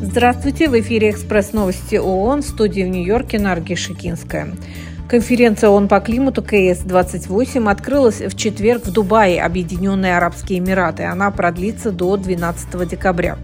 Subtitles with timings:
[0.00, 4.54] Здравствуйте, в эфире «Экспресс новости ООН» в студии в Нью-Йорке Нарги Шикинская.
[5.08, 11.02] Конференция ООН по климату КС-28 открылась в четверг в Дубае, Объединенные Арабские Эмираты.
[11.02, 13.36] Она продлится до 12 декабря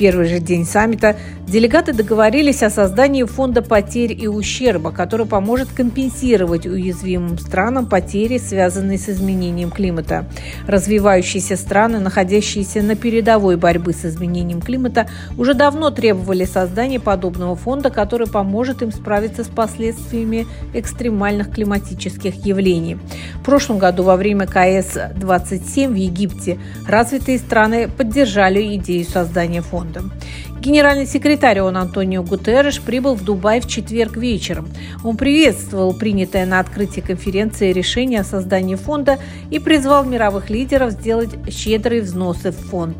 [0.00, 1.14] первый же день саммита
[1.46, 8.96] делегаты договорились о создании фонда потерь и ущерба, который поможет компенсировать уязвимым странам потери, связанные
[8.96, 10.24] с изменением климата.
[10.66, 17.90] Развивающиеся страны, находящиеся на передовой борьбы с изменением климата, уже давно требовали создания подобного фонда,
[17.90, 22.96] который поможет им справиться с последствиями экстремальных климатических явлений.
[23.34, 26.58] В прошлом году во время КС-27 в Египте
[26.88, 30.12] развитые страны поддержали идею создания фонда фондом.
[30.60, 34.68] Генеральный секретарь ООН Антонио Гутерреш прибыл в Дубай в четверг вечером.
[35.04, 39.18] Он приветствовал принятое на открытии конференции решение о создании фонда
[39.50, 42.96] и призвал мировых лидеров сделать щедрые взносы в фонд.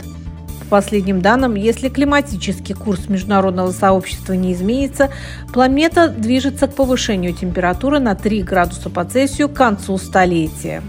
[0.61, 5.11] По последним данным, если климатический курс международного сообщества не изменится,
[5.52, 10.83] планета движется к повышению температуры на 3 градуса по Цельсию к концу столетия.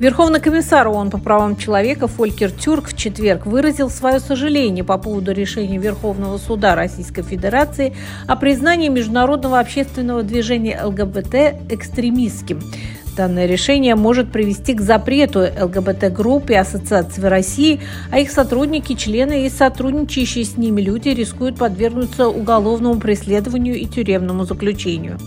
[0.00, 5.32] Верховный комиссар ООН по правам человека Фолькер Тюрк в четверг выразил свое сожаление по поводу
[5.32, 7.94] решения Верховного суда Российской Федерации
[8.26, 12.62] о признании международного общественного движения ЛГБТ экстремистским.
[13.14, 19.50] Данное решение может привести к запрету ЛГБТ-групп и ассоциаций России, а их сотрудники, члены и
[19.50, 25.18] сотрудничающие с ними люди рискуют подвергнуться уголовному преследованию и тюремному заключению.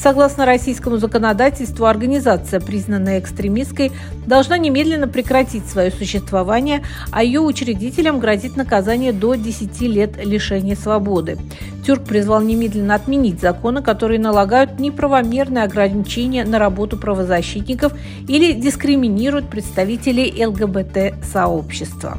[0.00, 3.90] Согласно российскому законодательству, организация, признанная экстремистской,
[4.26, 11.36] должна немедленно прекратить свое существование, а ее учредителям грозит наказание до 10 лет лишения свободы.
[11.84, 17.92] Тюрк призвал немедленно отменить законы, которые налагают неправомерные ограничения на работу правозащитников
[18.28, 22.18] или дискриминируют представителей ЛГБТ-сообщества.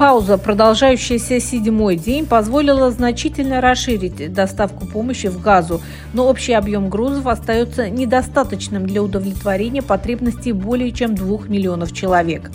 [0.00, 5.82] Пауза, продолжающаяся седьмой день, позволила значительно расширить доставку помощи в газу,
[6.14, 12.50] но общий объем грузов остается недостаточным для удовлетворения потребностей более чем двух миллионов человек.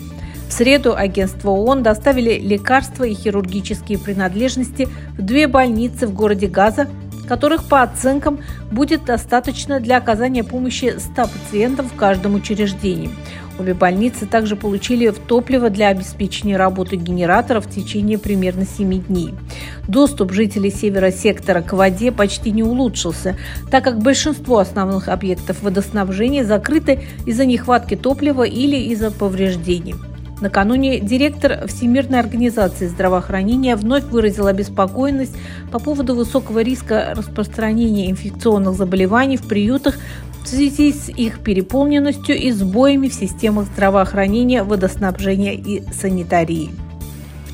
[0.48, 6.88] В среду агентство ООН доставили лекарства и хирургические принадлежности в две больницы в городе Газа,
[7.26, 13.10] которых по оценкам будет достаточно для оказания помощи 100 пациентам в каждом учреждении.
[13.58, 19.34] Обе больницы также получили топливо для обеспечения работы генераторов в течение примерно 7 дней.
[19.88, 23.36] Доступ жителей севера сектора к воде почти не улучшился,
[23.70, 29.94] так как большинство основных объектов водоснабжения закрыты из-за нехватки топлива или из-за повреждений.
[30.40, 35.34] Накануне директор Всемирной организации здравоохранения вновь выразил обеспокоенность
[35.72, 39.96] по поводу высокого риска распространения инфекционных заболеваний в приютах
[40.44, 46.85] в связи с их переполненностью и сбоями в системах здравоохранения, водоснабжения и санитарии.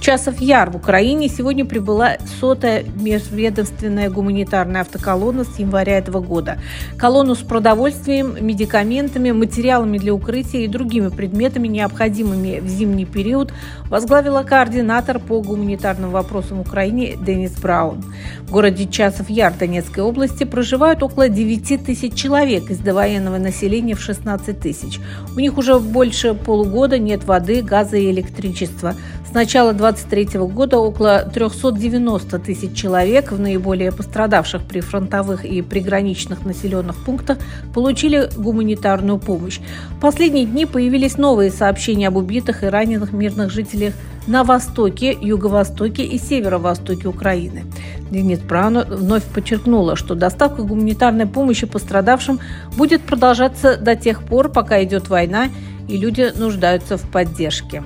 [0.02, 6.58] Часов Яр в Украине сегодня прибыла сотая межведомственная гуманитарная автоколонна с января этого года.
[6.98, 13.54] Колонну с продовольствием, медикаментами, материалами для укрытия и другими предметами, необходимыми в зимний период,
[13.84, 18.02] возглавила координатор по гуманитарным вопросам в Украине Денис Браун.
[18.40, 24.00] В городе Часов Яр Донецкой области проживают около 9 тысяч человек из довоенного населения в
[24.00, 24.98] 16 тысяч.
[25.36, 28.96] У них уже больше полугода нет воды, газа и электричества.
[29.32, 36.44] С начала 2023 года около 390 тысяч человек в наиболее пострадавших при фронтовых и приграничных
[36.44, 37.38] населенных пунктах
[37.72, 39.58] получили гуманитарную помощь.
[39.96, 43.94] В последние дни появились новые сообщения об убитых и раненых мирных жителях
[44.26, 47.64] на востоке, юго-востоке и северо-востоке Украины.
[48.10, 52.38] Денис Браун вновь подчеркнула, что доставка гуманитарной помощи пострадавшим
[52.76, 55.48] будет продолжаться до тех пор, пока идет война
[55.88, 57.82] и люди нуждаются в поддержке.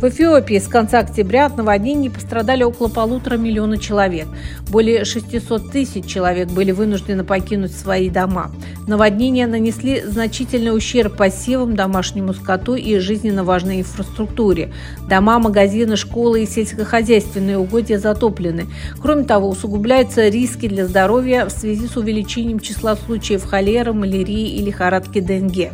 [0.00, 4.28] В Эфиопии с конца октября от наводнений пострадали около полутора миллиона человек.
[4.70, 8.50] Более 600 тысяч человек были вынуждены покинуть свои дома.
[8.86, 14.72] Наводнения нанесли значительный ущерб посевам, домашнему скоту и жизненно важной инфраструктуре.
[15.06, 18.68] Дома, магазины, школы и сельскохозяйственные угодья затоплены.
[19.02, 24.64] Кроме того, усугубляются риски для здоровья в связи с увеличением числа случаев холеры, малярии и
[24.64, 25.72] лихорадки Денге.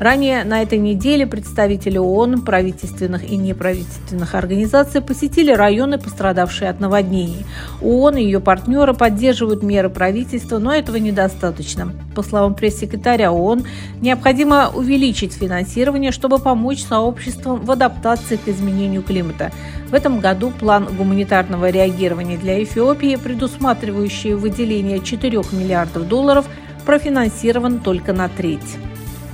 [0.00, 7.44] Ранее на этой неделе представители ООН, правительственных и неправительственных организаций посетили районы, пострадавшие от наводнений.
[7.82, 11.92] ООН и ее партнеры поддерживают меры правительства, но этого недостаточно.
[12.14, 13.64] По словам пресс-секретаря ООН,
[14.00, 19.52] необходимо увеличить финансирование, чтобы помочь сообществам в адаптации к изменению климата.
[19.90, 26.46] В этом году план гуманитарного реагирования для Эфиопии, предусматривающий выделение 4 миллиардов долларов,
[26.86, 28.78] профинансирован только на треть.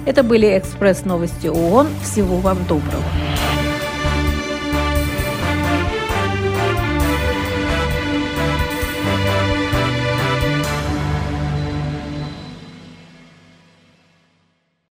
[0.06, 1.88] Это были экспресс-новости ООН.
[2.02, 3.02] Всего вам доброго.